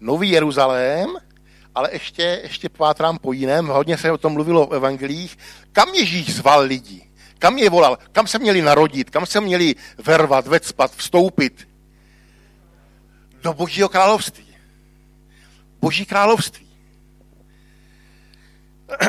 Nový 0.00 0.30
Jeruzalém, 0.30 1.16
ale 1.74 1.88
ještě, 1.92 2.40
ještě 2.42 2.68
pátrám 2.68 3.18
po 3.18 3.32
jiném, 3.32 3.66
hodně 3.66 3.98
se 3.98 4.12
o 4.12 4.18
tom 4.18 4.32
mluvilo 4.32 4.66
v 4.66 4.74
evangelích, 4.74 5.38
kam 5.72 5.88
Ježíš 5.88 6.34
zval 6.34 6.60
lidi, 6.60 7.02
kam 7.38 7.58
je 7.58 7.70
volal, 7.70 7.98
kam 8.12 8.26
se 8.26 8.38
měli 8.38 8.62
narodit, 8.62 9.10
kam 9.10 9.26
se 9.26 9.40
měli 9.40 9.74
vervat, 9.98 10.46
vecpat, 10.46 10.92
vstoupit, 10.96 11.73
do 13.44 13.52
Božího 13.52 13.88
království. 13.88 14.46
Boží 15.80 16.06
království. 16.06 16.68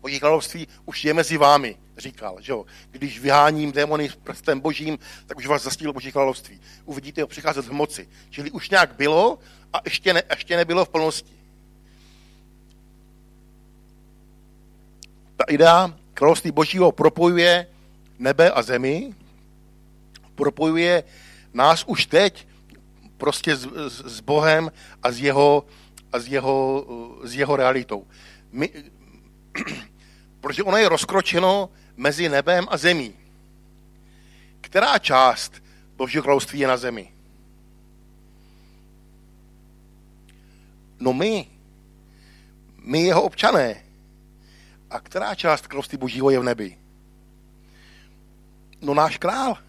Boží 0.00 0.20
království 0.20 0.68
už 0.84 1.04
je 1.04 1.14
mezi 1.14 1.36
vámi, 1.36 1.76
říkal, 1.98 2.36
že 2.40 2.52
jo. 2.52 2.66
Když 2.90 3.20
vyháním 3.20 3.72
démony 3.72 4.08
prstem 4.08 4.60
božím, 4.60 4.98
tak 5.26 5.38
už 5.38 5.46
vás 5.46 5.62
zastílo 5.62 5.92
Boží 5.92 6.12
království. 6.12 6.60
Uvidíte 6.84 7.22
ho 7.22 7.28
přicházet 7.28 7.64
v 7.64 7.72
moci. 7.72 8.08
Čili 8.30 8.50
už 8.50 8.70
nějak 8.70 8.94
bylo 8.94 9.38
a 9.72 9.80
ještě, 9.84 10.12
ne, 10.12 10.22
ještě 10.30 10.56
nebylo 10.56 10.84
v 10.84 10.88
plnosti. 10.88 11.36
Ta 15.36 15.44
idea 15.48 15.94
království 16.14 16.50
božího 16.50 16.92
propojuje 16.92 17.66
nebe 18.18 18.50
a 18.50 18.62
zemi, 18.62 19.14
propojuje 20.34 21.04
nás 21.56 21.84
už 21.84 22.06
teď 22.06 22.48
prostě 23.16 23.56
s, 23.56 23.68
s, 24.04 24.20
Bohem 24.20 24.72
a 25.02 25.12
s 25.12 25.18
jeho, 25.18 25.64
a 26.12 26.18
s 26.18 26.28
jeho, 26.28 26.86
s 27.24 27.34
jeho 27.34 27.56
realitou. 27.56 28.06
My, 28.52 28.72
protože 30.40 30.62
ono 30.62 30.76
je 30.76 30.88
rozkročeno 30.88 31.70
mezi 31.96 32.28
nebem 32.28 32.66
a 32.70 32.76
zemí. 32.76 33.14
Která 34.60 34.98
část 34.98 35.62
Božího 35.96 36.22
království 36.22 36.58
je 36.58 36.68
na 36.68 36.76
zemi? 36.76 37.12
No 41.00 41.12
my, 41.12 41.48
my 42.78 43.02
jeho 43.02 43.22
občané. 43.22 43.82
A 44.90 45.00
která 45.00 45.34
část 45.34 45.66
království 45.66 45.98
Božího 45.98 46.30
je 46.30 46.38
v 46.38 46.42
nebi? 46.42 46.78
No 48.80 48.94
náš 48.94 49.16
král. 49.18 49.66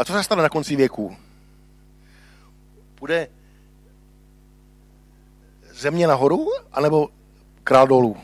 A 0.00 0.04
co 0.04 0.12
se 0.12 0.24
stane 0.24 0.42
na 0.42 0.48
konci 0.48 0.76
věku? 0.76 1.16
Bude 3.00 3.28
země 5.72 6.06
nahoru, 6.06 6.48
anebo 6.72 7.08
král 7.64 7.86
dolů? 7.86 8.16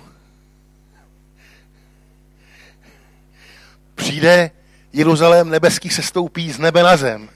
Přijde 3.94 4.50
Jeruzalém 4.92 5.50
nebeský 5.50 5.90
se 5.90 6.02
stoupí 6.02 6.52
z 6.52 6.58
nebe 6.58 6.82
na 6.82 6.96
zem. 6.96 7.28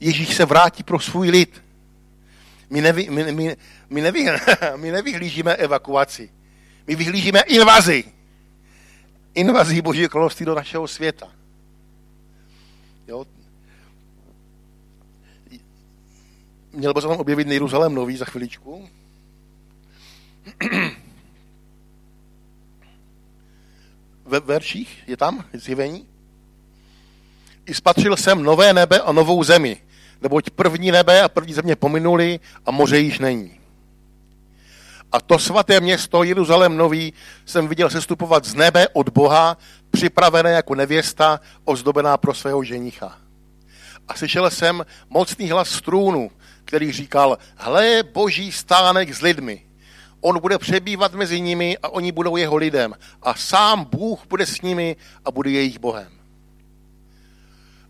Ježíš 0.00 0.34
se 0.34 0.44
vrátí 0.44 0.82
pro 0.82 1.00
svůj 1.00 1.30
lid. 1.30 1.62
My, 2.70 2.80
nevy, 2.80 3.10
my, 3.10 3.32
my, 3.32 3.56
my, 3.90 4.00
nevy, 4.00 4.26
my 4.76 4.92
nevyhlížíme 4.92 5.54
evakuaci. 5.54 6.30
My 6.86 6.94
vyhlížíme 6.96 7.40
invazi. 7.40 8.04
Invazi 9.34 9.82
Božího 9.82 10.08
království 10.08 10.46
do 10.46 10.54
našeho 10.54 10.88
světa. 10.88 11.28
Jo? 13.06 13.24
Měl 16.74 16.94
by 16.94 17.00
se 17.00 17.08
tam 17.08 17.16
objevit 17.16 17.48
Jeruzalém 17.48 17.94
nový 17.94 18.16
za 18.16 18.24
chviličku. 18.24 18.88
Ve 24.24 24.40
verších 24.40 25.02
je 25.06 25.16
tam 25.16 25.44
zjevení. 25.52 26.06
I 27.66 27.74
spatřil 27.74 28.16
jsem 28.16 28.42
nové 28.42 28.72
nebe 28.72 29.00
a 29.00 29.12
novou 29.12 29.44
zemi, 29.44 29.82
neboť 30.22 30.50
první 30.50 30.90
nebe 30.90 31.22
a 31.22 31.28
první 31.28 31.54
země 31.54 31.76
pominuli 31.76 32.40
a 32.66 32.70
moře 32.70 32.98
již 32.98 33.18
není. 33.18 33.60
A 35.12 35.20
to 35.20 35.38
svaté 35.38 35.80
město 35.80 36.22
Jeruzalém 36.22 36.76
nový 36.76 37.12
jsem 37.46 37.68
viděl 37.68 37.90
sestupovat 37.90 38.44
z 38.44 38.54
nebe 38.54 38.88
od 38.92 39.08
Boha, 39.08 39.58
připravené 39.90 40.50
jako 40.50 40.74
nevěsta, 40.74 41.40
ozdobená 41.64 42.16
pro 42.16 42.34
svého 42.34 42.64
ženicha. 42.64 43.18
A 44.08 44.14
slyšel 44.14 44.50
jsem 44.50 44.86
mocný 45.08 45.50
hlas 45.50 45.68
z 45.68 45.80
trůnu, 45.80 46.30
který 46.64 46.92
říkal, 46.92 47.38
hle 47.56 48.02
boží 48.02 48.52
stánek 48.52 49.14
s 49.14 49.20
lidmi. 49.20 49.62
On 50.20 50.40
bude 50.40 50.58
přebývat 50.58 51.14
mezi 51.14 51.40
nimi 51.40 51.78
a 51.82 51.88
oni 51.88 52.12
budou 52.12 52.36
jeho 52.36 52.56
lidem. 52.56 52.94
A 53.22 53.34
sám 53.34 53.84
Bůh 53.84 54.26
bude 54.26 54.46
s 54.46 54.60
nimi 54.60 54.96
a 55.24 55.30
bude 55.30 55.50
jejich 55.50 55.78
Bohem. 55.78 56.12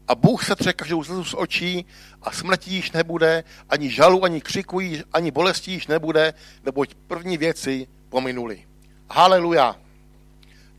A 0.08 0.14
Bůh 0.14 0.44
se 0.44 0.56
tře 0.56 0.72
každou 0.72 1.04
z 1.04 1.34
očí 1.34 1.86
a 2.22 2.32
smrti 2.32 2.70
již 2.70 2.92
nebude, 2.92 3.44
ani 3.68 3.90
žalu, 3.90 4.24
ani 4.24 4.40
křiku, 4.40 4.80
ani 5.12 5.30
bolesti 5.30 5.70
již 5.70 5.86
nebude, 5.86 6.34
neboť 6.64 6.94
první 7.06 7.36
věci 7.36 7.86
pominuli. 8.08 8.64
Haleluja. 9.10 9.76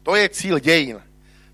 To 0.03 0.15
je 0.15 0.29
cíl 0.29 0.60
dějin. 0.60 1.01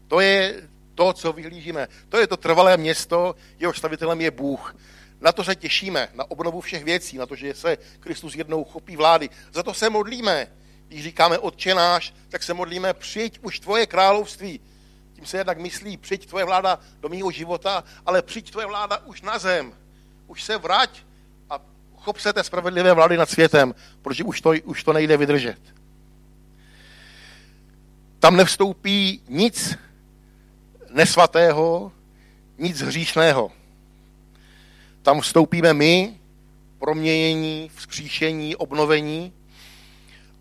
To 0.07 0.19
je 0.19 0.61
to, 0.95 1.13
co 1.13 1.33
vyhlížíme. 1.33 1.87
To 2.09 2.17
je 2.17 2.27
to 2.27 2.37
trvalé 2.37 2.77
město, 2.77 3.35
jeho 3.59 3.73
stavitelem 3.73 4.21
je 4.21 4.31
Bůh. 4.31 4.75
Na 5.21 5.31
to 5.31 5.43
se 5.43 5.55
těšíme, 5.55 6.09
na 6.13 6.31
obnovu 6.31 6.61
všech 6.61 6.83
věcí, 6.83 7.17
na 7.17 7.25
to, 7.25 7.35
že 7.35 7.53
se 7.53 7.77
Kristus 7.99 8.35
jednou 8.35 8.63
chopí 8.63 8.95
vlády. 8.97 9.29
Za 9.53 9.63
to 9.63 9.73
se 9.73 9.89
modlíme. 9.89 10.47
Když 10.87 11.03
říkáme 11.03 11.39
Otče 11.39 11.75
náš, 11.75 12.13
tak 12.29 12.43
se 12.43 12.53
modlíme, 12.53 12.93
přijď 12.93 13.39
už 13.41 13.59
tvoje 13.59 13.85
království. 13.85 14.59
Tím 15.13 15.25
se 15.25 15.37
jednak 15.37 15.57
myslí, 15.57 15.97
přijď 15.97 16.25
tvoje 16.25 16.45
vláda 16.45 16.79
do 16.99 17.09
mého 17.09 17.31
života, 17.31 17.83
ale 18.05 18.21
přijď 18.21 18.51
tvoje 18.51 18.67
vláda 18.67 18.97
už 18.97 19.21
na 19.21 19.39
zem. 19.39 19.73
Už 20.27 20.43
se 20.43 20.57
vrať 20.57 21.03
a 21.49 21.59
chop 21.95 22.19
se 22.19 22.33
té 22.33 22.43
spravedlivé 22.43 22.93
vlády 22.93 23.17
nad 23.17 23.29
světem, 23.29 23.75
protože 24.01 24.23
už 24.23 24.41
to, 24.41 24.53
už 24.63 24.83
to 24.83 24.93
nejde 24.93 25.17
vydržet. 25.17 25.59
Tam 28.19 28.35
nevstoupí 28.35 29.23
nic 29.27 29.77
nesvatého, 30.89 31.91
nic 32.57 32.81
hříšného. 32.81 33.60
Tam 35.01 35.21
vstoupíme 35.21 35.73
my, 35.73 36.19
proměnění, 36.79 37.69
vzkříšení, 37.75 38.55
obnovení. 38.55 39.33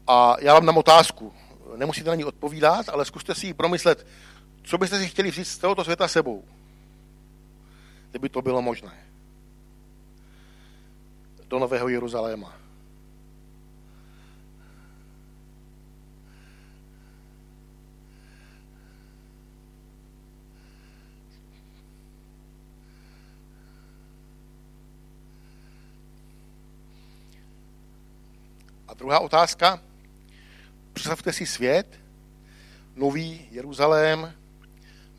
A 0.06 0.36
já 0.40 0.54
vám 0.54 0.66
dám 0.66 0.78
otázku. 0.78 1.32
Nemusíte 1.76 2.10
na 2.10 2.14
ní 2.14 2.24
odpovídat, 2.24 2.88
ale 2.88 3.04
zkuste 3.04 3.34
si 3.34 3.46
ji 3.46 3.54
promyslet, 3.54 4.06
co 4.62 4.78
byste 4.78 4.98
si 4.98 5.08
chtěli 5.08 5.30
vzít 5.30 5.44
z 5.44 5.58
tohoto 5.58 5.84
světa 5.84 6.08
sebou. 6.08 6.44
Kdyby 8.10 8.28
to 8.28 8.42
bylo 8.42 8.62
možné. 8.62 8.92
Do 11.48 11.58
Nového 11.58 11.88
Jeruzaléma. 11.88 12.59
Druhá 28.94 29.20
otázka. 29.20 29.81
Představte 30.92 31.33
si 31.33 31.46
svět, 31.46 32.00
nový 32.96 33.48
Jeruzalém, 33.50 34.33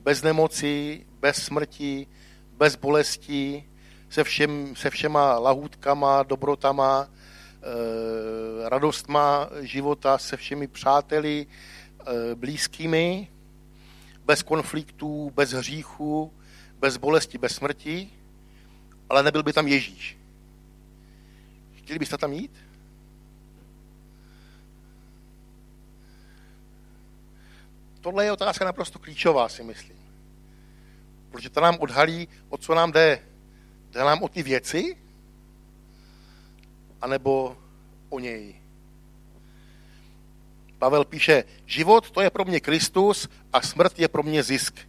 bez 0.02 0.24
nemoci, 0.24 1.06
bez 1.20 1.44
smrti, 1.44 2.08
bez 2.52 2.76
bolesti, 2.76 3.70
se, 4.10 4.24
všem, 4.24 4.76
se 4.76 4.90
všema 4.90 5.40
lahůdkama, 5.40 6.24
dobrotama, 6.24 7.08
e, 7.08 8.70
radostma 8.70 9.50
života, 9.62 10.18
se 10.18 10.38
všemi 10.38 10.68
přáteli, 10.68 11.48
e, 11.48 12.36
blízkými, 12.36 13.28
bez 14.26 14.44
konfliktů, 14.44 15.32
bez 15.36 15.52
hříchu, 15.52 16.34
bez 16.80 16.98
bolesti, 16.98 17.38
bez 17.38 17.56
smrti, 17.56 18.10
ale 19.10 19.24
nebyl 19.24 19.44
by 19.44 19.54
tam 19.54 19.68
Ježíš. 19.68 20.18
Chtěli 21.76 22.00
byste 22.00 22.18
tam 22.18 22.34
jít? 22.34 22.71
Tohle 28.02 28.26
je 28.26 28.32
otázka 28.32 28.66
naprosto 28.66 29.00
klíčová, 29.00 29.50
si 29.50 29.64
myslím. 29.64 29.98
Protože 31.32 31.50
to 31.50 31.62
nám 31.62 31.78
odhalí, 31.80 32.28
o 32.50 32.58
co 32.58 32.76
nám 32.76 32.92
jde. 32.92 33.20
Jde 33.92 34.00
nám 34.00 34.24
o 34.24 34.28
ty 34.28 34.44
věci, 34.44 34.98
anebo 37.02 37.58
o 38.10 38.20
něj. 38.20 38.56
Pavel 40.80 41.06
píše, 41.06 41.44
život 41.66 42.12
to 42.12 42.22
je 42.22 42.30
pro 42.30 42.46
mě 42.46 42.60
Kristus 42.60 43.30
a 43.54 43.62
smrt 43.62 44.00
je 44.00 44.08
pro 44.08 44.24
mě 44.24 44.44
zisk. 44.44 44.80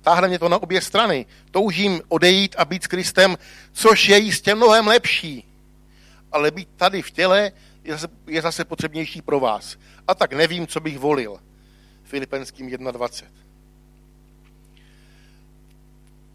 Táhne 0.00 0.28
mě 0.28 0.38
to 0.38 0.48
na 0.48 0.62
obě 0.62 0.80
strany. 0.80 1.26
Toužím 1.50 2.00
odejít 2.08 2.54
a 2.58 2.64
být 2.64 2.84
s 2.84 2.86
Kristem, 2.86 3.38
což 3.72 4.08
je 4.08 4.18
jistě 4.18 4.54
mnohem 4.54 4.86
lepší. 4.86 5.44
Ale 6.32 6.50
být 6.50 6.68
tady 6.76 7.02
v 7.02 7.10
těle 7.10 7.52
je 7.84 7.92
zase, 7.92 8.08
je 8.26 8.42
zase 8.42 8.64
potřebnější 8.64 9.22
pro 9.22 9.40
vás. 9.40 9.76
A 10.08 10.14
tak 10.14 10.32
nevím, 10.32 10.66
co 10.66 10.80
bych 10.80 10.98
volil. 10.98 11.40
Filipenským 12.08 12.68
1.20. 12.68 13.24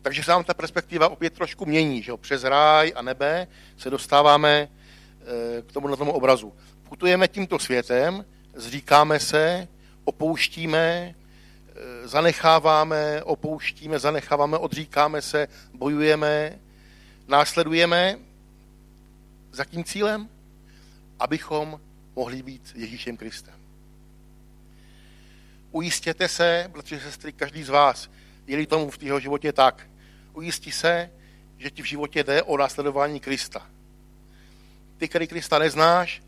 Takže 0.02 0.24
se 0.24 0.32
nám 0.32 0.44
ta 0.44 0.54
perspektiva 0.54 1.10
opět 1.10 1.34
trošku 1.34 1.66
mění, 1.66 2.04
že 2.04 2.12
jo? 2.12 2.18
přes 2.18 2.44
ráj 2.44 2.94
a 2.96 3.02
nebe 3.02 3.48
se 3.78 3.90
dostáváme 3.90 4.70
eh, 4.70 5.62
k 5.62 5.72
tomu 5.72 5.88
na 5.88 5.96
tomu 5.96 6.12
obrazu. 6.12 6.54
Putujeme 6.90 7.28
tímto 7.28 7.60
světem, 7.60 8.26
zříkáme 8.54 9.20
se, 9.20 9.68
opouštíme, 10.04 11.16
eh, 11.76 12.08
zanecháváme, 12.08 13.24
opouštíme, 13.24 14.00
zanecháváme, 14.00 14.58
odříkáme 14.58 15.22
se, 15.22 15.48
bojujeme, 15.74 16.60
následujeme 17.28 18.20
za 19.52 19.66
tím 19.66 19.84
cílem, 19.84 20.30
abychom 21.20 21.80
mohli 22.16 22.44
být 22.44 22.72
Ježíšem 22.76 23.18
Kristem. 23.18 23.63
Ujistěte 25.74 26.28
se, 26.28 26.70
protože 26.72 27.00
sestry, 27.00 27.34
každý 27.34 27.64
z 27.64 27.70
vás, 27.70 28.10
je 28.48 28.68
tomu 28.68 28.92
v 28.92 29.04
jeho 29.04 29.20
životě 29.20 29.54
tak, 29.54 29.88
ujistí 30.34 30.72
se, 30.72 31.12
že 31.58 31.72
ti 31.72 31.82
v 31.82 31.86
životě 31.86 32.24
jde 32.24 32.44
o 32.44 32.58
následování 32.58 33.20
Krista. 33.20 33.68
Ty, 34.98 35.08
který 35.08 35.28
Krista 35.28 35.60
neznáš, 35.60 36.22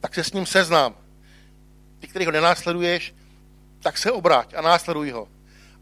tak 0.00 0.14
se 0.14 0.24
s 0.24 0.32
ním 0.32 0.46
seznám. 0.46 0.96
Ty, 1.98 2.08
který 2.08 2.24
ho 2.24 2.32
nenásleduješ, 2.32 3.14
tak 3.80 3.98
se 3.98 4.12
obráť 4.12 4.54
a 4.54 4.60
následuj 4.60 5.10
ho. 5.10 5.28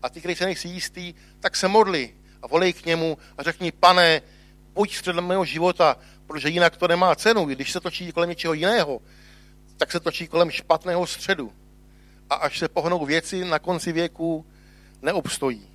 A 0.02 0.08
ty, 0.08 0.20
který 0.20 0.34
se 0.34 0.44
nejsi 0.44 0.68
jistý, 0.68 1.14
tak 1.40 1.56
se 1.56 1.68
modli 1.68 2.14
a 2.42 2.46
volej 2.46 2.72
k 2.72 2.86
němu 2.86 3.18
a 3.38 3.42
řekni, 3.42 3.72
pane, 3.72 4.22
buď 4.74 4.96
středem 4.96 5.26
mého 5.26 5.44
života, 5.44 5.96
protože 6.26 6.48
jinak 6.48 6.76
to 6.76 6.88
nemá 6.88 7.14
cenu. 7.14 7.44
Když 7.44 7.72
se 7.72 7.80
točí 7.80 8.12
kolem 8.12 8.28
něčeho 8.28 8.54
jiného, 8.54 9.00
tak 9.76 9.92
se 9.92 10.00
točí 10.00 10.28
kolem 10.28 10.50
špatného 10.50 11.06
středu. 11.06 11.52
A 12.32 12.34
až 12.34 12.58
se 12.58 12.68
pohnou 12.68 13.06
věci, 13.06 13.44
na 13.44 13.58
konci 13.58 13.92
věku 13.92 14.46
neobstojí. 15.02 15.68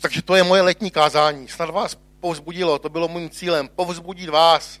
Takže 0.00 0.22
to 0.22 0.34
je 0.34 0.42
moje 0.42 0.62
letní 0.62 0.90
kázání. 0.90 1.48
Snad 1.48 1.70
vás 1.70 1.98
povzbudilo, 2.20 2.78
to 2.78 2.88
bylo 2.88 3.08
mým 3.08 3.30
cílem, 3.30 3.68
povzbudit 3.68 4.28
vás, 4.28 4.80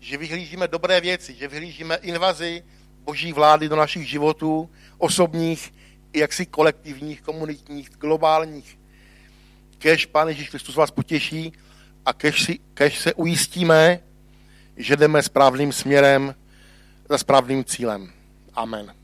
že 0.00 0.16
vyhlížíme 0.16 0.68
dobré 0.68 1.00
věci, 1.00 1.34
že 1.34 1.48
vyhlížíme 1.48 1.96
invazi 1.96 2.64
boží 3.04 3.32
vlády 3.32 3.68
do 3.68 3.76
našich 3.76 4.08
životů, 4.08 4.70
osobních 4.98 5.74
jaksi 6.12 6.46
kolektivních, 6.46 7.22
komunitních, 7.22 7.90
globálních. 7.90 8.78
Kež 9.78 10.06
Pán 10.06 10.28
Ježíš 10.28 10.48
Kristus 10.48 10.76
vás 10.76 10.90
potěší 10.90 11.52
a 12.06 12.12
kež, 12.12 12.42
si, 12.42 12.58
kež 12.74 12.98
se 12.98 13.14
ujistíme, 13.14 14.00
že 14.76 14.96
jdeme 14.96 15.22
správným 15.22 15.72
směrem 15.72 16.34
za 17.08 17.18
správným 17.18 17.64
cílem. 17.64 18.12
Amen. 18.54 18.95